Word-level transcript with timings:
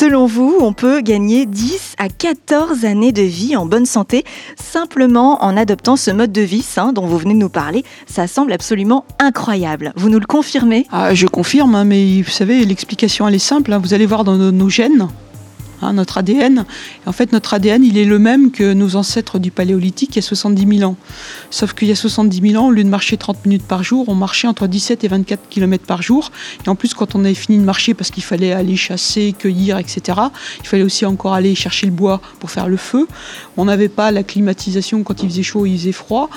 selon 0.00 0.24
vous, 0.24 0.56
on 0.62 0.72
peut 0.72 1.02
gagner 1.02 1.44
10 1.44 1.96
à 1.98 2.08
14 2.08 2.86
années 2.86 3.12
de 3.12 3.20
vie 3.20 3.54
en 3.54 3.66
bonne 3.66 3.84
santé 3.84 4.24
simplement 4.56 5.44
en 5.44 5.58
adoptant 5.58 5.96
ce 5.96 6.10
mode 6.10 6.32
de 6.32 6.40
vie 6.40 6.62
sain 6.62 6.94
dont 6.94 7.04
vous 7.04 7.18
venez 7.18 7.34
de 7.34 7.38
nous 7.38 7.50
parler? 7.50 7.84
Ça 8.06 8.26
semble 8.26 8.54
absolument 8.54 9.04
incroyable. 9.18 9.92
Vous 9.96 10.08
nous 10.08 10.18
le 10.18 10.24
confirmez? 10.24 10.86
Ah, 10.90 11.14
Je 11.14 11.26
confirme, 11.26 11.74
hein, 11.74 11.84
mais 11.84 12.22
vous 12.22 12.30
savez, 12.30 12.64
l'explication 12.64 13.28
elle 13.28 13.34
est 13.34 13.38
simple. 13.38 13.74
Hein. 13.74 13.78
Vous 13.78 13.92
allez 13.92 14.06
voir 14.06 14.24
dans 14.24 14.36
nos 14.36 14.68
gènes, 14.70 15.06
Hein, 15.82 15.94
notre 15.94 16.18
ADN. 16.18 16.66
en 17.06 17.12
fait, 17.12 17.32
notre 17.32 17.54
ADN, 17.54 17.82
il 17.84 17.96
est 17.96 18.04
le 18.04 18.18
même 18.18 18.50
que 18.50 18.74
nos 18.74 18.96
ancêtres 18.96 19.38
du 19.38 19.50
Paléolithique 19.50 20.10
il 20.12 20.16
y 20.16 20.18
a 20.18 20.22
70 20.22 20.78
000 20.78 20.90
ans. 20.90 20.96
Sauf 21.50 21.72
qu'il 21.72 21.88
y 21.88 21.92
a 21.92 21.96
70 21.96 22.50
000 22.52 22.62
ans, 22.62 22.68
au 22.68 22.70
lieu 22.70 22.84
de 22.84 22.88
marcher 22.88 23.16
30 23.16 23.46
minutes 23.46 23.66
par 23.66 23.82
jour, 23.82 24.04
on 24.08 24.14
marchait 24.14 24.46
entre 24.46 24.66
17 24.66 25.04
et 25.04 25.08
24 25.08 25.48
km 25.48 25.84
par 25.86 26.02
jour. 26.02 26.30
Et 26.66 26.68
en 26.68 26.74
plus, 26.74 26.92
quand 26.92 27.14
on 27.14 27.24
avait 27.24 27.34
fini 27.34 27.58
de 27.58 27.64
marcher, 27.64 27.94
parce 27.94 28.10
qu'il 28.10 28.22
fallait 28.22 28.52
aller 28.52 28.76
chasser, 28.76 29.34
cueillir, 29.38 29.78
etc., 29.78 30.18
il 30.60 30.66
fallait 30.66 30.82
aussi 30.82 31.06
encore 31.06 31.32
aller 31.32 31.54
chercher 31.54 31.86
le 31.86 31.92
bois 31.92 32.20
pour 32.40 32.50
faire 32.50 32.68
le 32.68 32.76
feu. 32.76 33.08
On 33.56 33.64
n'avait 33.64 33.88
pas 33.88 34.10
la 34.10 34.22
climatisation 34.22 35.02
quand 35.02 35.22
il 35.22 35.30
faisait 35.30 35.42
chaud, 35.42 35.64
il 35.64 35.78
faisait 35.78 35.92
froid. 35.92 36.28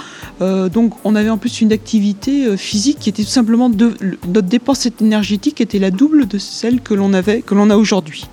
Euh, 0.41 0.69
donc, 0.69 0.93
on 1.03 1.15
avait 1.15 1.29
en 1.29 1.37
plus 1.37 1.59
une 1.59 1.73
activité 1.73 2.45
euh, 2.45 2.55
physique 2.55 2.99
qui 2.99 3.09
était 3.09 3.23
tout 3.23 3.29
simplement 3.29 3.69
notre 3.69 4.47
dépense 4.47 4.87
énergétique 5.01 5.59
était 5.59 5.79
la 5.79 5.91
double 5.91 6.27
de 6.27 6.37
celle 6.37 6.81
que 6.81 6.93
l'on 6.93 7.13
avait, 7.13 7.41
que 7.41 7.55
l'on 7.55 7.69
a 7.69 7.75
aujourd'hui. 7.75 8.27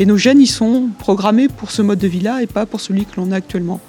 Et 0.00 0.06
nos 0.06 0.16
gènes, 0.16 0.40
ils 0.40 0.46
sont 0.46 0.88
programmés 0.98 1.48
pour 1.48 1.70
ce 1.70 1.82
mode 1.82 1.98
de 1.98 2.08
vie-là 2.08 2.42
et 2.42 2.46
pas 2.46 2.64
pour 2.64 2.80
celui 2.80 3.04
que 3.04 3.20
l'on 3.20 3.32
a 3.32 3.36
actuellement. 3.36 3.82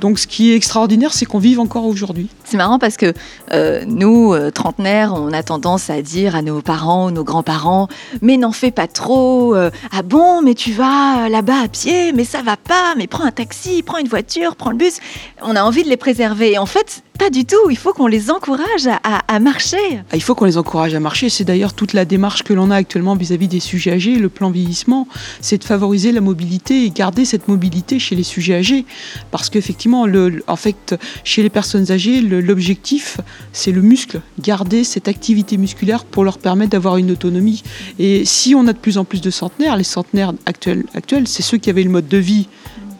Donc 0.00 0.20
ce 0.20 0.28
qui 0.28 0.52
est 0.52 0.54
extraordinaire, 0.54 1.12
c'est 1.12 1.26
qu'on 1.26 1.40
vive 1.40 1.58
encore 1.58 1.86
aujourd'hui. 1.86 2.28
C'est 2.46 2.56
marrant 2.56 2.78
parce 2.78 2.96
que 2.96 3.12
euh, 3.52 3.84
nous, 3.88 4.32
euh, 4.32 4.52
trentenaires, 4.52 5.12
on 5.14 5.32
a 5.32 5.42
tendance 5.42 5.90
à 5.90 6.00
dire 6.00 6.36
à 6.36 6.42
nos 6.42 6.62
parents 6.62 7.10
nos 7.10 7.24
grands-parents, 7.24 7.88
mais 8.22 8.36
n'en 8.36 8.52
fais 8.52 8.70
pas 8.70 8.86
trop. 8.86 9.56
Euh, 9.56 9.70
ah 9.90 10.02
bon, 10.02 10.42
mais 10.42 10.54
tu 10.54 10.72
vas 10.72 11.28
là-bas 11.28 11.62
à 11.64 11.68
pied, 11.68 12.12
mais 12.12 12.24
ça 12.24 12.42
va 12.42 12.56
pas, 12.56 12.94
mais 12.96 13.08
prends 13.08 13.24
un 13.24 13.32
taxi, 13.32 13.82
prends 13.82 13.98
une 13.98 14.06
voiture, 14.06 14.54
prends 14.54 14.70
le 14.70 14.76
bus. 14.76 14.98
On 15.42 15.56
a 15.56 15.62
envie 15.62 15.82
de 15.82 15.88
les 15.88 15.96
préserver. 15.96 16.52
Et 16.52 16.58
en 16.58 16.66
fait, 16.66 17.02
pas 17.18 17.30
du 17.30 17.44
tout, 17.44 17.70
il 17.70 17.78
faut 17.78 17.92
qu'on 17.92 18.06
les 18.06 18.30
encourage 18.30 18.88
à, 19.02 19.40
marcher. 19.40 19.76
Ah, 20.10 20.16
il 20.16 20.22
faut 20.22 20.34
qu'on 20.34 20.44
les 20.44 20.58
encourage 20.58 20.94
à 20.94 21.00
marcher. 21.00 21.28
C'est 21.28 21.44
d'ailleurs 21.44 21.72
toute 21.72 21.92
la 21.94 22.04
démarche 22.04 22.42
que 22.42 22.52
l'on 22.52 22.70
a 22.70 22.76
actuellement 22.76 23.16
vis-à-vis 23.16 23.48
des 23.48 23.60
sujets 23.60 23.92
âgés, 23.92 24.16
le 24.16 24.28
plan 24.28 24.50
vieillissement, 24.50 25.08
c'est 25.40 25.58
de 25.58 25.64
favoriser 25.64 26.12
la 26.12 26.20
mobilité 26.20 26.84
et 26.84 26.90
garder 26.90 27.24
cette 27.24 27.48
mobilité 27.48 27.98
chez 27.98 28.14
les 28.14 28.22
sujets 28.22 28.56
âgés. 28.56 28.84
Parce 29.30 29.50
qu'effectivement, 29.50 30.06
en 30.46 30.56
fait, 30.56 30.94
chez 31.24 31.42
les 31.42 31.50
personnes 31.50 31.90
âgées, 31.90 32.20
l'objectif, 32.40 33.20
c'est 33.52 33.72
le 33.72 33.82
muscle, 33.82 34.20
garder 34.40 34.84
cette 34.84 35.08
activité 35.08 35.56
musculaire 35.56 36.04
pour 36.04 36.24
leur 36.24 36.38
permettre 36.38 36.70
d'avoir 36.70 36.96
une 36.96 37.10
autonomie. 37.10 37.62
Et 37.98 38.24
si 38.24 38.54
on 38.54 38.66
a 38.66 38.72
de 38.72 38.78
plus 38.78 38.98
en 38.98 39.04
plus 39.04 39.20
de 39.20 39.30
centenaires, 39.30 39.76
les 39.76 39.84
centenaires 39.84 40.32
actuels, 40.46 40.84
c'est 41.26 41.42
ceux 41.42 41.58
qui 41.58 41.70
avaient 41.70 41.82
le 41.82 41.90
mode 41.90 42.08
de 42.08 42.18
vie 42.18 42.48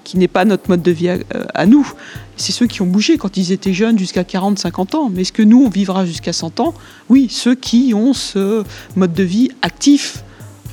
qui 0.05 0.19
n'est 0.19 0.28
pas 0.28 0.45
notre 0.45 0.70
mode 0.70 0.83
de 0.83 0.93
vie 0.93 1.09
à, 1.53 1.67
nous. 1.67 1.91
C'est 2.37 2.53
ceux 2.53 2.69
qui 2.69 2.81
ont 2.81 2.87
bougé 2.87 3.19
quand 3.19 3.37
ils 3.37 3.51
étaient 3.51 3.73
jeunes 3.73 3.98
jusqu'à 3.98 4.23
40, 4.23 4.56
50 4.56 4.95
ans. 4.95 5.11
Mais 5.12 5.23
est-ce 5.23 5.33
que 5.33 5.43
nous, 5.43 5.65
on 5.65 5.69
vivra 5.69 6.06
jusqu'à 6.06 6.33
100 6.33 6.61
ans? 6.61 6.75
Oui, 7.09 7.27
ceux 7.28 7.56
qui 7.56 7.93
ont 7.93 8.12
ce 8.12 8.62
mode 8.95 9.15
de 9.15 9.25
vie 9.25 9.50
actif. 9.62 10.23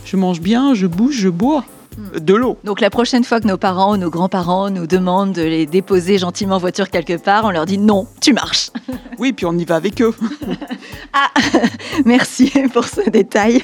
Je 0.06 0.18
mange 0.18 0.40
bien, 0.40 0.76
je 0.76 0.86
bouge, 0.86 1.16
je 1.16 1.30
bois 1.30 1.66
de 1.98 2.34
l'eau. 2.34 2.58
Donc 2.64 2.82
la 2.82 2.90
prochaine 2.90 3.24
fois 3.24 3.40
que 3.40 3.48
nos 3.48 3.58
parents 3.58 3.94
ou 3.94 3.98
nos 3.98 4.10
grands-parents 4.10 4.70
nous 4.70 4.88
demandent 4.88 5.34
de 5.34 5.42
les 5.42 5.66
déposer 5.66 6.18
gentiment 6.18 6.56
en 6.56 6.60
voiture 6.60 6.90
quelque 6.90 7.18
part, 7.18 7.46
on 7.46 7.52
leur 7.52 7.66
dit 7.66 7.78
non, 7.78 8.08
tu 8.22 8.34
marches. 8.34 8.70
Oui, 9.20 9.32
puis 9.32 9.46
on 9.46 9.56
y 9.58 9.64
va 9.64 9.76
avec 9.76 10.02
eux. 10.02 10.14
ah, 11.14 11.30
merci 12.06 12.52
pour 12.74 12.86
ce 12.86 13.08
détail. 13.10 13.62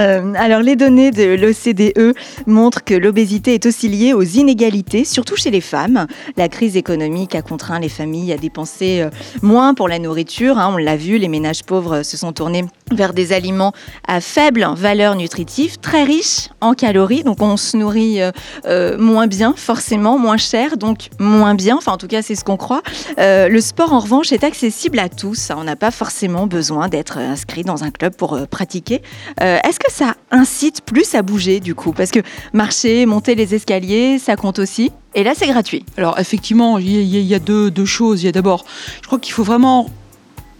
Euh, 0.00 0.32
alors 0.36 0.62
les 0.62 0.74
données 0.74 1.12
de 1.12 1.36
l'OCDE 1.36 2.14
montrent 2.46 2.82
que 2.82 2.94
l'obésité 2.94 3.54
est 3.54 3.66
aussi 3.66 3.88
liée 3.88 4.12
aux 4.12 4.22
inégalités, 4.22 5.04
surtout 5.04 5.36
chez 5.36 5.50
les 5.50 5.60
femmes. 5.60 6.06
La 6.36 6.48
crise 6.48 6.76
économique 6.76 7.36
a 7.36 7.42
contraint 7.42 7.78
les 7.78 7.88
familles 7.88 8.32
à 8.32 8.36
dépenser 8.36 9.00
euh, 9.00 9.10
moins 9.42 9.74
pour 9.74 9.88
la 9.88 10.00
nourriture. 10.00 10.58
Hein. 10.58 10.72
on 10.74 10.76
l'a 10.76 10.96
vu, 10.96 11.18
les 11.18 11.28
ménages 11.28 11.62
pauvres 11.62 12.02
se 12.02 12.16
sont 12.16 12.32
tournés 12.32 12.64
vers 12.90 13.14
des 13.14 13.32
aliments 13.32 13.72
à 14.06 14.20
faible 14.20 14.66
valeur 14.74 15.14
nutritive, 15.14 15.78
très 15.78 16.02
riches 16.02 16.48
en 16.60 16.74
calories. 16.74 17.22
Donc 17.28 17.42
on 17.42 17.58
se 17.58 17.76
nourrit 17.76 18.22
euh, 18.22 18.32
euh, 18.64 18.96
moins 18.96 19.26
bien, 19.26 19.52
forcément, 19.54 20.18
moins 20.18 20.38
cher, 20.38 20.78
donc 20.78 21.10
moins 21.20 21.54
bien. 21.54 21.76
Enfin, 21.76 21.92
en 21.92 21.98
tout 21.98 22.06
cas, 22.06 22.22
c'est 22.22 22.34
ce 22.34 22.42
qu'on 22.42 22.56
croit. 22.56 22.80
Euh, 23.18 23.50
le 23.50 23.60
sport, 23.60 23.92
en 23.92 23.98
revanche, 23.98 24.32
est 24.32 24.44
accessible 24.44 24.98
à 24.98 25.10
tous. 25.10 25.50
On 25.54 25.64
n'a 25.64 25.76
pas 25.76 25.90
forcément 25.90 26.46
besoin 26.46 26.88
d'être 26.88 27.18
inscrit 27.18 27.64
dans 27.64 27.84
un 27.84 27.90
club 27.90 28.16
pour 28.16 28.46
pratiquer. 28.48 29.02
Est-ce 29.38 29.78
que 29.78 29.92
ça 29.92 30.14
incite 30.30 30.80
plus 30.80 31.14
à 31.14 31.20
bouger, 31.20 31.60
du 31.60 31.74
coup? 31.74 31.92
Parce 31.92 32.10
que 32.10 32.20
marcher, 32.54 33.04
monter 33.04 33.34
les 33.34 33.54
escaliers, 33.54 34.18
ça 34.18 34.36
compte 34.36 34.58
aussi. 34.58 34.90
Et 35.14 35.22
là, 35.22 35.32
c'est 35.36 35.48
gratuit. 35.48 35.84
Alors, 35.98 36.18
effectivement, 36.18 36.78
il 36.78 36.88
y, 36.88 37.34
a 37.34 37.38
deux, 37.38 37.84
choses. 37.84 38.22
Il 38.22 38.26
y 38.26 38.28
a 38.30 38.32
d'abord, 38.32 38.64
je 39.02 39.06
crois 39.06 39.18
qu'il 39.18 39.34
faut 39.34 39.44
vraiment 39.44 39.90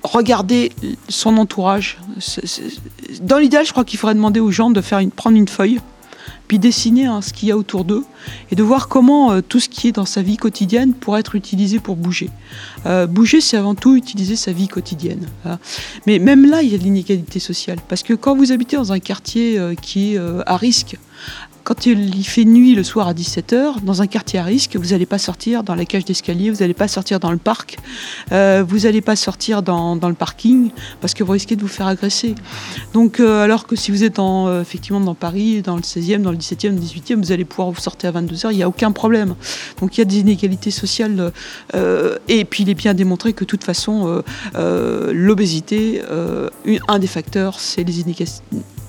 regarder 0.02 0.72
son 1.08 1.38
entourage. 1.38 1.98
Dans 3.22 3.38
l'idéal, 3.38 3.64
je 3.64 3.72
crois 3.72 3.84
qu'il 3.84 3.98
faudrait 3.98 4.14
demander 4.14 4.40
aux 4.40 4.50
gens 4.50 4.68
de 4.68 4.82
faire 4.82 5.00
prendre 5.16 5.36
une 5.36 5.48
feuille, 5.48 5.80
puis 6.48 6.58
dessiner 6.58 7.06
hein, 7.06 7.20
ce 7.20 7.32
qu'il 7.32 7.48
y 7.48 7.52
a 7.52 7.56
autour 7.56 7.84
d'eux 7.84 8.04
et 8.50 8.56
de 8.56 8.62
voir 8.62 8.88
comment 8.88 9.30
euh, 9.30 9.40
tout 9.42 9.60
ce 9.60 9.68
qui 9.68 9.88
est 9.88 9.92
dans 9.92 10.06
sa 10.06 10.22
vie 10.22 10.38
quotidienne 10.38 10.94
pourrait 10.94 11.20
être 11.20 11.34
utilisé 11.34 11.78
pour 11.78 11.94
bouger. 11.94 12.30
Euh, 12.86 13.06
bouger, 13.06 13.40
c'est 13.40 13.58
avant 13.58 13.74
tout 13.74 13.94
utiliser 13.94 14.34
sa 14.34 14.52
vie 14.52 14.66
quotidienne. 14.66 15.28
Hein. 15.44 15.58
Mais 16.06 16.18
même 16.18 16.48
là, 16.48 16.62
il 16.62 16.72
y 16.72 16.74
a 16.74 16.78
de 16.78 16.82
l'inégalité 16.82 17.38
sociale. 17.38 17.78
Parce 17.88 18.02
que 18.02 18.14
quand 18.14 18.34
vous 18.34 18.50
habitez 18.50 18.76
dans 18.76 18.92
un 18.92 18.98
quartier 18.98 19.58
euh, 19.58 19.74
qui 19.74 20.14
est 20.14 20.18
à 20.46 20.56
risque, 20.56 20.96
quand 21.68 21.84
il 21.84 22.24
fait 22.24 22.46
nuit 22.46 22.74
le 22.74 22.82
soir 22.82 23.08
à 23.08 23.12
17h, 23.12 23.82
dans 23.82 24.00
un 24.00 24.06
quartier 24.06 24.38
à 24.38 24.42
risque, 24.42 24.76
vous 24.76 24.92
n'allez 24.92 25.04
pas 25.04 25.18
sortir 25.18 25.62
dans 25.62 25.74
la 25.74 25.84
cage 25.84 26.06
d'escalier, 26.06 26.50
vous 26.50 26.60
n'allez 26.60 26.72
pas 26.72 26.88
sortir 26.88 27.20
dans 27.20 27.30
le 27.30 27.36
parc, 27.36 27.76
euh, 28.32 28.64
vous 28.66 28.78
n'allez 28.78 29.02
pas 29.02 29.16
sortir 29.16 29.62
dans, 29.62 29.94
le 29.96 30.14
parking 30.14 30.70
parce 31.02 31.12
que 31.12 31.22
vous 31.22 31.32
risquez 31.32 31.56
de 31.56 31.60
vous 31.60 31.68
faire 31.68 31.86
agresser. 31.86 32.36
Donc, 32.94 33.20
euh, 33.20 33.44
alors 33.44 33.66
que 33.66 33.76
si 33.76 33.90
vous 33.90 34.02
êtes 34.02 34.18
euh, 34.18 34.62
effectivement 34.62 35.00
dans 35.00 35.14
Paris, 35.14 35.60
dans 35.60 35.76
le 35.76 35.82
16e, 35.82 36.22
dans 36.22 36.32
le 36.32 36.38
17e, 36.38 36.70
le 36.70 36.80
18e, 36.80 37.16
vous 37.16 37.32
allez 37.32 37.44
pouvoir 37.44 37.70
vous 37.70 37.82
sortir 37.82 38.16
à 38.16 38.18
22h, 38.18 38.48
il 38.50 38.56
n'y 38.56 38.62
a 38.62 38.68
aucun 38.68 38.90
problème. 38.90 39.34
Donc, 39.78 39.98
il 39.98 40.00
y 40.00 40.02
a 40.02 40.06
des 40.06 40.20
inégalités 40.20 40.70
sociales. 40.70 41.32
et 41.74 42.44
puis, 42.46 42.62
il 42.62 42.70
est 42.70 42.74
bien 42.74 42.94
démontré 42.94 43.34
que 43.34 43.44
de 43.44 43.48
toute 43.48 43.64
façon, 43.64 44.22
l'obésité, 44.54 46.00
un 46.88 46.98
des 46.98 47.06
facteurs, 47.06 47.60
c'est 47.60 47.84
les 47.84 48.00
inégalités 48.00 48.40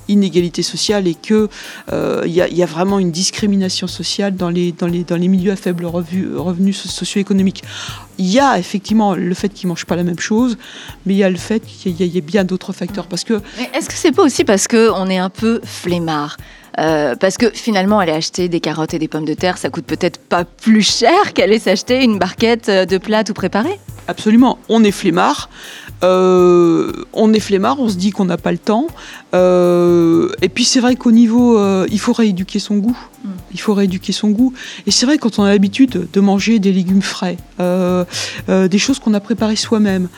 inégalité 0.10 0.64
sociale 0.64 1.08
et 1.08 1.16
qu'il 1.16 1.48
euh, 1.94 2.24
y, 2.26 2.64
a 2.64 2.66
vraiment 2.66 3.00
une 3.00 3.12
discrimination 3.12 3.88
sociale 3.88 4.36
dans 4.36 4.50
les, 4.50 4.72
dans 4.72 4.88
les, 4.88 5.04
dans 5.04 5.16
les 5.16 5.28
milieux 5.28 5.52
à 5.52 5.56
faible 5.56 5.86
revenu, 5.86 6.74
socio-économique. 6.74 7.64
Il 8.18 8.28
y 8.28 8.40
a 8.40 8.60
effectivement 8.60 9.16
le 9.16 9.34
fait 9.34 9.50
qu'ils 9.50 9.68
ne 9.68 9.72
mangent 9.72 9.86
pas 9.86 9.96
la 9.96 10.04
même 10.04 10.20
chose, 10.20 10.58
mais 11.06 11.14
il 11.14 11.18
y 11.18 11.24
a 11.24 11.30
le 11.30 11.38
fait 11.38 11.62
qu'il 11.62 12.00
y, 12.02 12.18
ait 12.18 12.22
bien 12.22 12.44
d'autres 12.44 12.74
facteurs. 12.74 13.08
Parce 13.08 13.24
que... 13.24 13.42
Est-ce 13.74 13.88
que 13.88 13.96
c'est 13.96 14.12
pas 14.12 14.24
aussi 14.24 14.44
parce 14.44 14.68
qu'on 14.68 15.08
est 15.10 15.18
un 15.18 15.30
peu 15.30 15.62
flemmard 15.64 16.38
euh, 16.78 17.16
parce 17.16 17.36
que 17.36 17.50
finalement, 17.50 18.00
aller 18.00 18.14
acheter 18.14 18.48
des 18.48 18.62
carottes 18.62 18.94
et 18.94 19.00
des 19.00 19.10
pommes 19.10 19.26
de 19.26 19.34
terre, 19.34 19.58
ça 19.58 19.70
coûte 19.70 19.86
peut-être 19.86 20.18
pas 20.18 20.46
plus 20.46 20.84
cher 20.84 21.34
qu'aller 21.34 21.60
s'acheter 21.60 22.04
une 22.04 22.20
barquette 22.20 22.70
de 22.70 22.98
plats 22.98 23.26
tout 23.26 23.34
préparés? 23.34 23.80
Absolument, 24.10 24.58
on 24.70 24.84
est 24.84 24.90
flemmard. 24.90 25.52
Euh, 26.04 26.92
on 27.14 27.32
est 27.32 27.40
flemmard, 27.40 27.80
on 27.80 27.90
se 27.90 27.96
dit 27.96 28.10
qu'on 28.10 28.26
n'a 28.26 28.38
pas 28.38 28.52
le 28.52 28.58
temps. 28.58 28.88
Euh, 29.36 30.30
et 30.42 30.50
puis 30.50 30.64
c'est 30.64 30.80
vrai 30.80 30.96
qu'au 30.96 31.12
niveau, 31.12 31.60
euh, 31.60 31.86
il 31.92 32.00
faut 32.00 32.14
rééduquer 32.14 32.58
son 32.58 32.78
goût. 32.78 32.98
Mm. 33.24 33.30
Il 33.54 33.60
faut 33.60 33.76
rééduquer 33.76 34.12
son 34.12 34.30
goût. 34.30 34.52
Et 34.88 34.92
c'est 34.92 35.06
vrai 35.06 35.20
quand 35.20 35.38
on 35.38 35.44
a 35.44 35.50
l'habitude 35.50 36.08
de 36.12 36.20
manger 36.22 36.58
des 36.58 36.72
légumes 36.72 37.04
frais, 37.04 37.38
des 37.60 38.78
choses 38.80 38.98
qu'on 38.98 39.14
a 39.14 39.20
préparées 39.20 39.56
soi-même, 39.56 40.10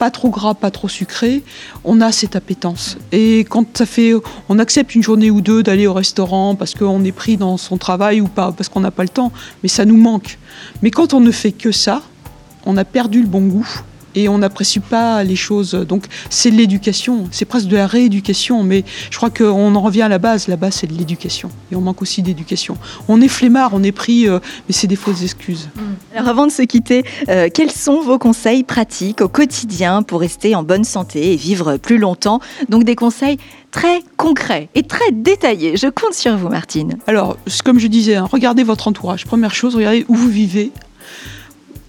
pas 0.00 0.10
trop 0.10 0.30
gras, 0.30 0.54
pas 0.54 0.72
trop 0.72 0.88
sucré, 0.88 1.44
on 1.84 2.00
a 2.00 2.10
cette 2.10 2.34
appétence. 2.34 2.98
Et 3.12 3.46
quand 3.48 3.78
ça 3.78 3.86
fait, 3.86 4.12
on 4.48 4.58
accepte 4.58 4.96
une 4.96 5.04
journée 5.04 5.30
ou 5.30 5.40
deux 5.40 5.62
d'aller 5.62 5.86
au 5.86 5.92
restaurant 5.92 6.56
parce 6.56 6.74
qu'on 6.74 7.04
est 7.04 7.12
pris 7.12 7.36
dans 7.36 7.58
son 7.58 7.76
travail 7.76 8.20
ou 8.20 8.26
pas, 8.26 8.50
parce 8.50 8.68
qu'on 8.68 8.80
n'a 8.80 8.90
pas 8.90 9.04
le 9.04 9.08
temps, 9.08 9.30
mais 9.62 9.68
ça 9.68 9.84
nous 9.84 9.96
manque. 9.96 10.36
Mais 10.82 10.90
quand 10.90 11.14
on 11.14 11.20
ne 11.20 11.30
fait 11.30 11.52
que 11.52 11.70
ça, 11.70 12.02
on 12.66 12.76
a 12.76 12.84
perdu 12.84 13.22
le 13.22 13.28
bon 13.28 13.46
goût 13.46 13.66
et 14.16 14.28
on 14.28 14.38
n'apprécie 14.38 14.80
pas 14.80 15.22
les 15.22 15.36
choses. 15.36 15.72
Donc 15.72 16.06
c'est 16.30 16.50
de 16.50 16.56
l'éducation, 16.56 17.28
c'est 17.30 17.44
presque 17.44 17.68
de 17.68 17.76
la 17.76 17.86
rééducation, 17.86 18.62
mais 18.62 18.82
je 19.10 19.16
crois 19.16 19.30
qu'on 19.30 19.74
en 19.74 19.80
revient 19.80 20.02
à 20.02 20.08
la 20.08 20.18
base. 20.18 20.48
La 20.48 20.56
base, 20.56 20.76
c'est 20.76 20.86
de 20.86 20.94
l'éducation. 20.94 21.50
Et 21.70 21.76
on 21.76 21.82
manque 21.82 22.02
aussi 22.02 22.22
d'éducation. 22.22 22.78
On 23.08 23.20
est 23.20 23.28
flemmard, 23.28 23.70
on 23.74 23.82
est 23.82 23.92
pris, 23.92 24.26
euh, 24.26 24.38
mais 24.66 24.72
c'est 24.72 24.86
des 24.86 24.96
fausses 24.96 25.22
excuses. 25.22 25.68
Mmh. 25.76 25.80
Alors 26.16 26.28
avant 26.28 26.46
de 26.46 26.52
se 26.52 26.62
quitter, 26.62 27.04
euh, 27.28 27.48
quels 27.52 27.70
sont 27.70 28.00
vos 28.00 28.18
conseils 28.18 28.64
pratiques 28.64 29.20
au 29.20 29.28
quotidien 29.28 30.02
pour 30.02 30.20
rester 30.20 30.54
en 30.54 30.62
bonne 30.62 30.84
santé 30.84 31.32
et 31.32 31.36
vivre 31.36 31.76
plus 31.76 31.98
longtemps? 31.98 32.40
Donc 32.70 32.84
des 32.84 32.96
conseils 32.96 33.36
très 33.70 34.00
concrets 34.16 34.70
et 34.74 34.84
très 34.84 35.12
détaillés. 35.12 35.76
Je 35.76 35.88
compte 35.88 36.14
sur 36.14 36.38
vous, 36.38 36.48
Martine. 36.48 36.96
Alors, 37.06 37.36
comme 37.64 37.78
je 37.78 37.86
disais, 37.86 38.14
hein, 38.14 38.26
regardez 38.32 38.62
votre 38.62 38.88
entourage. 38.88 39.26
Première 39.26 39.54
chose, 39.54 39.76
regardez 39.76 40.06
où 40.08 40.14
vous 40.14 40.30
vivez, 40.30 40.72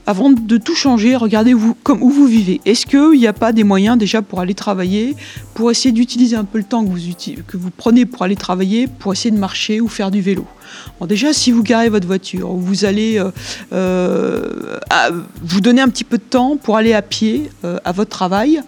avant 0.08 0.30
de 0.30 0.58
tout 0.58 0.74
changer, 0.74 1.18
regardez 1.18 1.54
vous, 1.54 1.76
où 2.00 2.10
vous 2.10 2.28
vivez. 2.28 2.62
Est-ce 2.66 2.86
qu'il 2.86 3.20
n'y 3.20 3.28
a 3.28 3.34
pas 3.34 3.52
des 3.52 3.66
moyens 3.66 3.98
déjà 3.98 4.22
pour 4.22 4.40
aller 4.40 4.54
travailler, 4.54 5.18
pour 5.54 5.70
essayer 5.70 5.92
d'utiliser 5.92 6.38
un 6.38 6.46
peu 6.46 6.58
le 6.58 6.64
temps 6.64 6.86
que 6.86 6.90
vous, 6.90 7.00
vous 7.54 7.72
prenez 7.72 8.06
pour 8.06 8.24
aller 8.24 8.38
travailler, 8.38 8.88
pour 8.88 9.12
essayer 9.12 9.32
de 9.32 9.38
marcher 9.38 9.82
ou 9.82 9.90
faire 9.90 10.10
du 10.10 10.22
vélo? 10.22 10.48
Bon, 11.00 11.08
déjà, 11.08 11.34
si 11.34 11.52
vous 11.52 11.62
garez 11.62 11.90
votre 11.90 12.08
voiture, 12.08 12.54
vous 12.54 12.86
allez 12.86 13.20
euh, 13.20 13.32
euh, 13.74 14.72
vous 15.44 15.60
donner 15.60 15.82
un 15.82 15.90
petit 15.90 16.06
peu 16.06 16.18
de 16.18 16.24
temps 16.24 16.56
pour 16.56 16.78
aller 16.78 16.94
à 16.94 17.02
pied 17.02 17.50
euh, 17.66 17.78
à 17.84 17.92
votre 17.92 18.10
travail. 18.10 18.62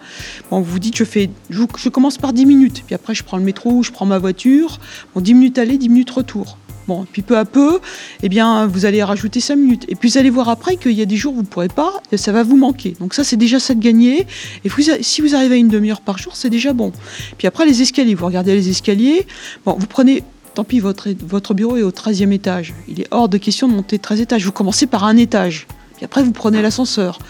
Bon, 0.50 0.60
vous 0.60 0.78
dites, 0.78 0.98
je, 0.98 1.04
fais, 1.04 1.30
je, 1.48 1.88
commence 1.88 2.18
par 2.18 2.34
10 2.34 2.44
minutes, 2.44 2.82
puis 2.84 2.94
après 2.94 3.14
je 3.14 3.24
prends 3.24 3.38
le 3.38 3.44
métro, 3.44 3.82
je 3.82 3.92
prends 3.92 4.06
ma 4.06 4.18
voiture. 4.18 4.78
Bon, 5.14 5.22
10 5.22 5.32
minutes 5.32 5.58
aller, 5.58 5.78
10 5.78 5.88
minutes 5.88 6.10
retour. 6.10 6.58
Bon, 6.90 7.06
puis 7.12 7.22
peu 7.22 7.38
à 7.38 7.44
peu, 7.44 7.78
eh 8.20 8.28
bien, 8.28 8.66
vous 8.66 8.84
allez 8.84 9.00
rajouter 9.00 9.38
5 9.38 9.54
minutes. 9.54 9.84
Et 9.86 9.94
puis 9.94 10.10
vous 10.10 10.18
allez 10.18 10.28
voir 10.28 10.48
après 10.48 10.74
qu'il 10.76 10.90
y 10.90 11.02
a 11.02 11.04
des 11.04 11.14
jours 11.14 11.34
où 11.34 11.36
vous 11.36 11.42
ne 11.42 11.46
pourrez 11.46 11.68
pas, 11.68 11.92
et 12.10 12.16
ça 12.16 12.32
va 12.32 12.42
vous 12.42 12.56
manquer. 12.56 12.96
Donc 12.98 13.14
ça, 13.14 13.22
c'est 13.22 13.36
déjà 13.36 13.60
ça 13.60 13.74
de 13.74 13.80
gagner. 13.80 14.26
Et 14.64 14.70
si 15.00 15.20
vous 15.20 15.36
arrivez 15.36 15.54
à 15.54 15.58
une 15.58 15.68
demi-heure 15.68 16.00
par 16.00 16.18
jour, 16.18 16.34
c'est 16.34 16.50
déjà 16.50 16.72
bon. 16.72 16.90
Puis 17.38 17.46
après, 17.46 17.64
les 17.64 17.80
escaliers, 17.80 18.16
vous 18.16 18.26
regardez 18.26 18.56
les 18.56 18.70
escaliers. 18.70 19.24
Bon, 19.64 19.76
vous 19.78 19.86
prenez 19.86 20.24
Tant 20.54 20.64
pis, 20.64 20.80
votre, 20.80 21.10
votre 21.24 21.54
bureau 21.54 21.76
est 21.76 21.82
au 21.82 21.92
13e 21.92 22.32
étage. 22.32 22.74
Il 22.88 23.00
est 23.00 23.06
hors 23.12 23.28
de 23.28 23.38
question 23.38 23.68
de 23.68 23.74
monter 23.74 24.00
13 24.00 24.20
étages. 24.22 24.44
Vous 24.44 24.50
commencez 24.50 24.88
par 24.88 25.04
un 25.04 25.16
étage. 25.16 25.68
Puis 25.94 26.04
après, 26.04 26.24
vous 26.24 26.32
prenez 26.32 26.60
l'ascenseur. 26.60 27.20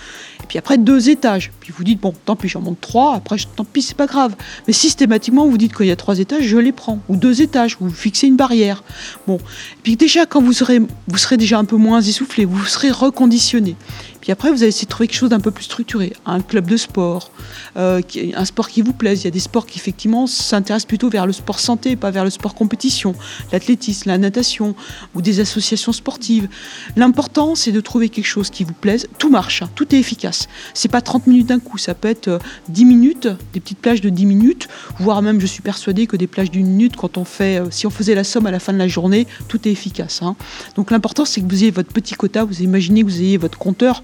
Puis 0.50 0.58
après, 0.58 0.78
deux 0.78 1.10
étages. 1.10 1.52
Puis 1.60 1.72
vous 1.72 1.84
dites, 1.84 2.00
bon, 2.00 2.12
tant 2.24 2.34
pis, 2.34 2.48
j'en 2.48 2.60
monte 2.60 2.80
trois. 2.80 3.14
Après, 3.14 3.36
tant 3.54 3.64
pis, 3.64 3.82
c'est 3.82 3.96
pas 3.96 4.06
grave. 4.06 4.34
Mais 4.66 4.72
systématiquement, 4.72 5.46
vous 5.46 5.56
dites 5.56 5.76
qu'il 5.76 5.86
y 5.86 5.92
a 5.92 5.96
trois 5.96 6.18
étages, 6.18 6.42
je 6.42 6.56
les 6.56 6.72
prends. 6.72 6.98
Ou 7.08 7.14
deux 7.14 7.40
étages, 7.40 7.76
vous 7.78 7.88
fixez 7.88 8.26
une 8.26 8.34
barrière. 8.34 8.82
Bon. 9.28 9.36
Et 9.36 9.82
puis 9.84 9.94
déjà, 9.94 10.26
quand 10.26 10.42
vous 10.42 10.52
serez, 10.52 10.80
vous 11.06 11.18
serez 11.18 11.36
déjà 11.36 11.56
un 11.56 11.64
peu 11.64 11.76
moins 11.76 12.00
essoufflé, 12.00 12.44
vous 12.46 12.64
serez 12.64 12.90
reconditionné. 12.90 13.76
Puis 14.20 14.32
après, 14.32 14.50
vous 14.50 14.62
allez 14.62 14.68
essayer 14.68 14.86
de 14.86 14.90
trouver 14.90 15.08
quelque 15.08 15.18
chose 15.18 15.30
d'un 15.30 15.40
peu 15.40 15.50
plus 15.50 15.64
structuré, 15.64 16.12
un 16.26 16.40
club 16.40 16.68
de 16.68 16.76
sport, 16.76 17.30
euh, 17.76 18.00
un 18.34 18.44
sport 18.44 18.68
qui 18.68 18.82
vous 18.82 18.92
plaise. 18.92 19.22
Il 19.22 19.24
y 19.24 19.28
a 19.28 19.30
des 19.30 19.40
sports 19.40 19.66
qui 19.66 19.78
effectivement 19.78 20.26
s'intéressent 20.26 20.86
plutôt 20.86 21.08
vers 21.08 21.26
le 21.26 21.32
sport 21.32 21.58
santé, 21.58 21.96
pas 21.96 22.10
vers 22.10 22.24
le 22.24 22.30
sport 22.30 22.54
compétition, 22.54 23.14
l'athlétisme, 23.52 24.10
la 24.10 24.18
natation 24.18 24.74
ou 25.14 25.22
des 25.22 25.40
associations 25.40 25.92
sportives. 25.92 26.48
L'important, 26.96 27.54
c'est 27.54 27.72
de 27.72 27.80
trouver 27.80 28.08
quelque 28.08 28.26
chose 28.26 28.50
qui 28.50 28.64
vous 28.64 28.74
plaise. 28.74 29.08
Tout 29.18 29.30
marche, 29.30 29.62
hein, 29.62 29.70
tout 29.74 29.94
est 29.94 29.98
efficace. 29.98 30.48
C'est 30.74 30.90
pas 30.90 31.00
30 31.00 31.26
minutes 31.26 31.46
d'un 31.46 31.60
coup, 31.60 31.78
ça 31.78 31.94
peut 31.94 32.08
être 32.08 32.38
10 32.68 32.82
euh, 32.82 32.86
minutes, 32.86 33.28
des 33.54 33.60
petites 33.60 33.78
plages 33.78 34.00
de 34.00 34.10
10 34.10 34.26
minutes, 34.26 34.68
voire 34.98 35.22
même, 35.22 35.40
je 35.40 35.46
suis 35.46 35.62
persuadée 35.62 36.06
que 36.06 36.16
des 36.16 36.26
plages 36.26 36.50
d'une 36.50 36.66
minute, 36.66 36.96
quand 36.96 37.16
on 37.16 37.24
fait, 37.24 37.60
euh, 37.60 37.66
si 37.70 37.86
on 37.86 37.90
faisait 37.90 38.14
la 38.14 38.24
somme 38.24 38.46
à 38.46 38.50
la 38.50 38.60
fin 38.60 38.72
de 38.72 38.78
la 38.78 38.88
journée, 38.88 39.26
tout 39.48 39.66
est 39.66 39.72
efficace. 39.72 40.20
Hein. 40.22 40.36
Donc 40.76 40.90
l'important, 40.90 41.24
c'est 41.24 41.40
que 41.40 41.46
vous 41.46 41.62
ayez 41.62 41.70
votre 41.70 41.92
petit 41.92 42.14
quota, 42.14 42.44
vous 42.44 42.62
imaginez 42.62 43.00
que 43.02 43.06
vous 43.06 43.20
ayez 43.20 43.36
votre 43.36 43.58
compteur 43.58 44.02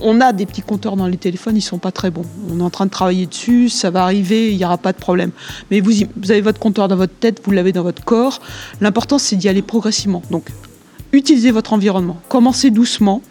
on 0.00 0.20
a 0.20 0.32
des 0.32 0.46
petits 0.46 0.62
compteurs 0.62 0.96
dans 0.96 1.06
les 1.06 1.16
téléphones, 1.16 1.56
ils 1.56 1.62
sont 1.62 1.78
pas 1.78 1.92
très 1.92 2.10
bons. 2.10 2.24
On 2.50 2.60
est 2.60 2.62
en 2.62 2.70
train 2.70 2.86
de 2.86 2.90
travailler 2.90 3.26
dessus, 3.26 3.68
ça 3.68 3.90
va 3.90 4.02
arriver, 4.02 4.50
il 4.52 4.56
n'y 4.56 4.64
aura 4.64 4.78
pas 4.78 4.92
de 4.92 4.98
problème. 4.98 5.30
Mais 5.70 5.80
vous, 5.80 5.92
avez 6.30 6.40
votre 6.40 6.60
compteur 6.60 6.88
dans 6.88 6.96
votre 6.96 7.14
tête, 7.14 7.40
vous 7.44 7.50
l'avez 7.50 7.72
dans 7.72 7.82
votre 7.82 8.04
corps. 8.04 8.40
L'important, 8.80 9.18
c'est 9.18 9.36
d'y 9.36 9.48
aller 9.48 9.62
progressivement. 9.62 10.22
Donc, 10.30 10.46
utilisez 11.12 11.50
votre 11.50 11.72
environnement. 11.72 12.20
Commencez 12.28 12.70
doucement. 12.70 13.22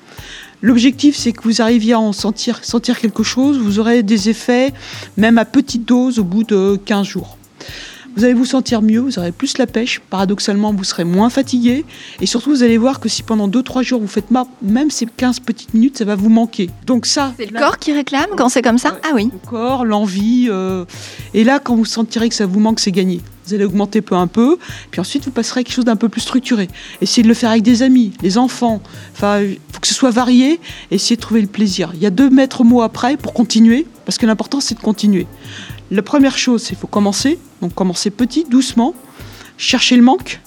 L'objectif, 0.61 1.15
c'est 1.15 1.31
que 1.31 1.43
vous 1.43 1.61
arriviez 1.61 1.93
à 1.93 1.99
en 1.99 2.13
sentir, 2.13 2.63
sentir 2.63 2.99
quelque 2.99 3.23
chose. 3.23 3.57
Vous 3.59 3.79
aurez 3.79 4.03
des 4.03 4.29
effets, 4.29 4.73
même 5.15 5.37
à 5.37 5.45
petite 5.45 5.85
dose, 5.85 6.19
au 6.19 6.23
bout 6.23 6.43
de 6.43 6.79
15 6.83 7.05
jours. 7.05 7.37
Vous 8.17 8.23
allez 8.23 8.33
vous 8.33 8.45
sentir 8.45 8.81
mieux, 8.81 8.99
vous 8.99 9.19
aurez 9.19 9.31
plus 9.31 9.59
la 9.59 9.67
pêche. 9.67 10.01
Paradoxalement, 10.09 10.73
vous 10.73 10.83
serez 10.83 11.03
moins 11.03 11.29
fatigué. 11.29 11.85
Et 12.19 12.25
surtout, 12.25 12.49
vous 12.49 12.63
allez 12.63 12.79
voir 12.79 12.99
que 12.99 13.09
si 13.09 13.21
pendant 13.21 13.47
2-3 13.47 13.83
jours 13.83 14.01
vous 14.01 14.07
faites 14.07 14.31
même 14.63 14.89
ces 14.89 15.05
15 15.05 15.39
petites 15.41 15.75
minutes, 15.75 15.99
ça 15.99 16.05
va 16.05 16.15
vous 16.15 16.29
manquer. 16.29 16.71
Donc 16.87 17.05
ça... 17.05 17.35
C'est 17.37 17.45
le 17.45 17.59
corps 17.59 17.77
qui 17.77 17.93
réclame 17.93 18.31
quand 18.35 18.49
c'est 18.49 18.63
comme 18.63 18.79
ça 18.79 18.97
Ah 19.03 19.11
oui. 19.13 19.29
Le 19.31 19.47
corps, 19.47 19.85
l'envie. 19.85 20.47
Euh, 20.49 20.83
et 21.35 21.43
là, 21.43 21.59
quand 21.59 21.75
vous 21.75 21.85
sentirez 21.85 22.27
que 22.27 22.33
ça 22.33 22.47
vous 22.47 22.59
manque, 22.59 22.79
c'est 22.79 22.91
gagné. 22.91 23.21
Vous 23.45 23.53
allez 23.53 23.65
augmenter 23.65 24.01
peu 24.01 24.15
à 24.15 24.27
peu, 24.27 24.57
puis 24.91 24.99
ensuite 24.99 25.23
vous 25.23 25.31
passerez 25.31 25.61
à 25.61 25.63
quelque 25.63 25.73
chose 25.73 25.85
d'un 25.85 25.95
peu 25.95 26.09
plus 26.09 26.19
structuré. 26.19 26.67
Essayez 26.99 27.23
de 27.23 27.29
le 27.29 27.33
faire 27.33 27.51
avec 27.51 27.63
des 27.63 27.81
amis, 27.81 28.11
les 28.21 28.37
enfants. 28.37 28.81
Enfin, 29.13 29.39
il 29.39 29.57
faut 29.71 29.79
que 29.79 29.87
ce 29.87 29.93
soit 29.93 30.09
varié. 30.09 30.59
Essayez 30.91 31.15
de 31.15 31.21
trouver 31.21 31.39
le 31.39 31.47
plaisir. 31.47 31.91
Il 31.93 32.01
y 32.01 32.05
a 32.05 32.09
deux 32.09 32.29
maîtres 32.29 32.65
mots 32.65 32.81
après 32.81 33.15
pour 33.15 33.33
continuer, 33.33 33.87
parce 34.03 34.17
que 34.17 34.25
l'important 34.25 34.59
c'est 34.59 34.75
de 34.75 34.81
continuer. 34.81 35.27
La 35.91 36.01
première 36.01 36.37
chose, 36.37 36.61
c'est 36.61 36.69
qu'il 36.69 36.77
faut 36.77 36.87
commencer. 36.87 37.39
Donc 37.61 37.73
commencer 37.73 38.09
petit, 38.09 38.45
doucement, 38.45 38.93
chercher 39.57 39.95
le 39.95 40.03
manque. 40.03 40.41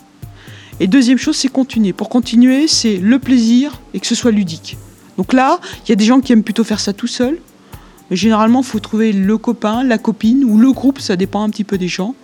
Et 0.80 0.86
deuxième 0.86 1.18
chose, 1.18 1.36
c'est 1.36 1.48
continuer. 1.48 1.92
Pour 1.92 2.08
continuer, 2.08 2.66
c'est 2.66 2.96
le 2.96 3.18
plaisir 3.18 3.80
et 3.94 4.00
que 4.00 4.06
ce 4.06 4.14
soit 4.14 4.30
ludique. 4.30 4.78
Donc 5.16 5.32
là, 5.32 5.60
il 5.84 5.90
y 5.90 5.92
a 5.92 5.96
des 5.96 6.04
gens 6.04 6.20
qui 6.20 6.32
aiment 6.32 6.42
plutôt 6.42 6.64
faire 6.64 6.80
ça 6.80 6.92
tout 6.92 7.06
seul. 7.06 7.38
Mais 8.10 8.16
généralement, 8.16 8.60
il 8.60 8.66
faut 8.66 8.80
trouver 8.80 9.12
le 9.12 9.38
copain, 9.38 9.84
la 9.84 9.98
copine 9.98 10.44
ou 10.44 10.58
le 10.58 10.72
groupe, 10.72 10.98
ça 10.98 11.16
dépend 11.16 11.42
un 11.42 11.50
petit 11.50 11.64
peu 11.64 11.78
des 11.78 11.88
gens. 11.88 12.14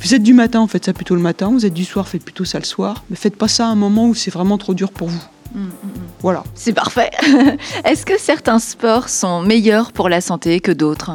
Vous 0.00 0.14
êtes 0.14 0.22
du 0.22 0.34
matin, 0.34 0.66
faites 0.66 0.84
ça 0.84 0.92
plutôt 0.92 1.14
le 1.14 1.20
matin. 1.20 1.50
Vous 1.50 1.64
êtes 1.64 1.72
du 1.72 1.84
soir, 1.84 2.08
faites 2.08 2.24
plutôt 2.24 2.44
ça 2.44 2.58
le 2.58 2.64
soir. 2.64 3.04
Mais 3.08 3.16
faites 3.16 3.36
pas 3.36 3.48
ça 3.48 3.66
à 3.66 3.70
un 3.70 3.76
moment 3.76 4.08
où 4.08 4.14
c'est 4.14 4.32
vraiment 4.32 4.58
trop 4.58 4.74
dur 4.74 4.90
pour 4.90 5.08
vous. 5.08 5.22
Mmh, 5.54 5.60
mmh, 5.60 5.66
mmh. 5.66 5.90
Voilà. 6.20 6.44
C'est 6.54 6.72
parfait. 6.72 7.10
Est-ce 7.84 8.04
que 8.04 8.18
certains 8.18 8.58
sports 8.58 9.08
sont 9.08 9.42
meilleurs 9.42 9.92
pour 9.92 10.08
la 10.08 10.20
santé 10.20 10.60
que 10.60 10.72
d'autres? 10.72 11.12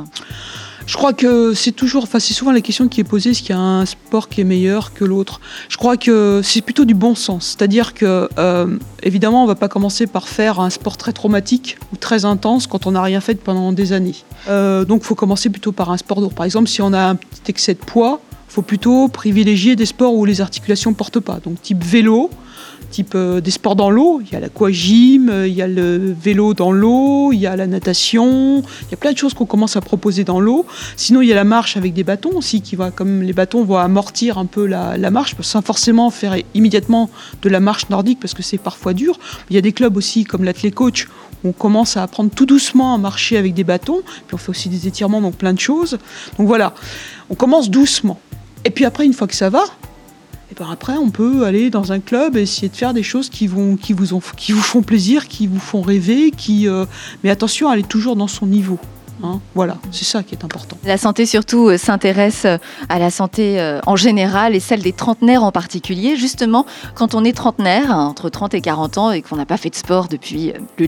Je 0.88 0.96
crois 0.96 1.12
que 1.14 1.54
c'est 1.54 1.74
toujours, 1.74 2.04
enfin 2.04 2.20
c'est 2.20 2.34
souvent 2.34 2.54
la 2.54 2.62
question 2.62 2.88
qui 2.88 3.02
est 3.02 3.04
posée, 3.04 3.32
est-ce 3.32 3.42
qu'il 3.42 3.52
y 3.52 3.58
a 3.58 3.60
un 3.60 3.86
sport 3.86 4.30
qui 4.30 4.40
est 4.40 4.46
meilleur 4.46 4.94
que 4.94 5.04
l'autre? 5.04 5.42
Je 5.68 5.76
crois 5.76 5.98
que 5.98 6.40
c'est 6.44 6.62
plutôt 6.62 6.86
du 6.86 6.94
bon 6.94 7.14
sens, 7.14 7.56
c'est-à-dire 7.58 7.94
que 7.94 8.30
euh, 8.40 8.78
évidemment 9.04 9.44
on 9.44 9.48
va 9.48 9.56
pas 9.56 9.68
commencer 9.68 10.08
par 10.08 10.30
faire 10.30 10.62
un 10.62 10.70
sport 10.70 10.96
très 10.96 11.12
traumatique 11.12 11.78
ou 11.94 11.98
très 11.98 12.24
intense 12.24 12.68
quand 12.68 12.88
on 12.88 12.92
n'a 12.92 13.02
rien 13.02 13.20
fait 13.20 13.36
pendant 13.36 13.74
des 13.74 13.92
années. 13.92 14.16
Euh, 14.48 14.86
donc 14.86 15.02
il 15.04 15.06
faut 15.06 15.16
commencer 15.16 15.50
plutôt 15.50 15.74
par 15.74 15.92
un 15.92 15.98
sport 15.98 16.22
lourd. 16.22 16.34
Par 16.34 16.46
exemple, 16.46 16.70
si 16.70 16.82
on 16.82 16.94
a 16.94 17.02
un 17.02 17.16
petit 17.16 17.42
excès 17.50 17.74
de 17.74 17.80
poids, 17.80 18.22
il 18.50 18.54
faut 18.54 18.62
plutôt 18.62 19.10
privilégier 19.10 19.76
des 19.76 19.86
sports 19.86 20.14
où 20.14 20.24
les 20.24 20.40
articulations 20.40 20.94
portent 20.94 21.20
pas, 21.20 21.40
donc 21.44 21.62
type 21.62 21.84
vélo 21.84 22.30
type 22.92 23.14
euh, 23.16 23.42
des 23.42 23.52
sports 23.52 23.76
dans 23.76 23.90
l'eau. 23.90 24.22
Il 24.26 24.32
y 24.32 24.36
a 24.36 24.40
l'aquagym, 24.40 25.30
euh, 25.30 25.48
il 25.48 25.54
y 25.54 25.62
a 25.62 25.68
le 25.68 26.16
vélo 26.20 26.54
dans 26.54 26.72
l'eau, 26.72 27.32
il 27.32 27.40
y 27.40 27.48
a 27.48 27.56
la 27.56 27.68
natation. 27.68 28.60
Il 28.60 28.92
y 28.92 28.94
a 28.94 28.98
plein 28.98 29.12
de 29.12 29.18
choses 29.18 29.34
qu'on 29.34 29.46
commence 29.46 29.76
à 29.76 29.82
proposer 29.82 30.24
dans 30.24 30.40
l'eau. 30.40 30.66
Sinon, 30.96 31.22
il 31.22 31.28
y 31.28 31.32
a 31.32 31.36
la 31.36 31.44
marche 31.44 31.78
avec 31.78 31.94
des 31.94 32.04
bâtons 32.04 32.36
aussi, 32.36 32.62
qui 32.62 32.76
va, 32.76 32.92
comme 32.92 33.22
les 33.22 33.34
bâtons 33.34 33.64
vont 33.64 33.78
amortir 33.78 34.38
un 34.38 34.46
peu 34.46 34.66
la, 34.66 34.98
marche, 35.12 35.36
sans 35.42 35.62
forcément 35.62 36.10
faire 36.10 36.36
immédiatement 36.54 37.10
de 37.42 37.50
la 37.50 37.60
marche 37.60 37.90
nordique, 37.90 38.20
parce 38.20 38.34
que 38.34 38.44
c'est 38.44 38.58
parfois 38.58 38.94
dur. 38.94 39.20
Il 39.50 39.56
y 39.56 39.60
a 39.60 39.62
des 39.62 39.72
clubs 39.72 39.96
aussi, 39.98 40.24
comme 40.24 40.44
l'Athlé 40.44 40.72
Coach, 40.72 41.08
où 41.44 41.50
on 41.50 41.52
commence 41.52 41.98
à 41.98 42.04
apprendre 42.04 42.32
tout 42.34 42.46
doucement 42.46 42.94
à 42.94 42.98
marcher 42.98 43.38
avec 43.38 43.54
des 43.54 43.64
bâtons. 43.64 44.02
Puis 44.06 44.34
on 44.34 44.38
fait 44.38 44.50
aussi 44.50 44.70
des 44.70 44.88
étirements, 44.88 45.22
donc 45.22 45.36
plein 45.36 45.54
de 45.54 45.60
choses. 45.60 45.98
Donc 46.38 46.48
voilà, 46.48 46.74
on 47.30 47.36
commence 47.36 47.70
doucement. 47.70 48.20
Et 48.66 48.70
puis 48.70 48.86
après, 48.86 49.06
une 49.06 49.14
fois 49.14 49.28
que 49.28 49.36
ça 49.36 49.50
va, 49.50 49.64
et 50.50 50.56
ben 50.56 50.68
après, 50.72 50.94
on 50.94 51.10
peut 51.10 51.44
aller 51.44 51.70
dans 51.70 51.92
un 51.92 52.00
club 52.00 52.38
et 52.38 52.42
essayer 52.42 52.70
de 52.70 52.76
faire 52.76 52.94
des 52.94 53.04
choses 53.04 53.30
qui, 53.30 53.48
vont, 53.48 53.76
qui, 53.76 53.92
vous, 53.92 54.14
ont, 54.14 54.22
qui 54.38 54.54
vous 54.54 54.62
font 54.62 54.82
plaisir, 54.82 55.28
qui 55.28 55.46
vous 55.46 55.60
font 55.60 55.82
rêver. 55.82 56.32
Qui, 56.32 56.70
euh, 56.70 56.86
Mais 57.24 57.30
attention, 57.30 57.70
aller 57.70 57.84
toujours 57.84 58.16
dans 58.16 58.28
son 58.28 58.46
niveau. 58.46 58.80
Hein. 59.24 59.40
voilà, 59.56 59.78
c'est 59.90 60.06
ça 60.06 60.22
qui 60.22 60.36
est 60.36 60.46
important. 60.46 60.78
La 60.86 61.00
santé 61.00 61.26
surtout 61.26 61.70
euh, 61.70 61.78
s'intéresse 61.80 62.46
euh, 62.46 62.60
à 62.88 63.00
la 63.00 63.10
santé 63.10 63.80
en 63.88 63.96
général 63.96 64.54
et 64.56 64.60
celle 64.60 64.84
des 64.84 64.94
trentenaires 64.94 65.44
en 65.44 65.52
particulier. 65.52 66.16
Justement, 66.16 66.66
quand 66.94 67.16
on 67.16 67.26
est 67.26 67.36
trentenaire, 67.36 67.90
entre 67.90 68.30
30 68.30 68.54
et 68.54 68.62
40 68.62 68.98
ans 69.00 69.12
et 69.12 69.24
qu'on 69.24 69.36
n'a 69.36 69.46
pas 69.48 69.58
fait 69.58 69.72
de 69.72 69.76
sport 69.76 70.08
depuis 70.08 70.54
le 70.78 70.86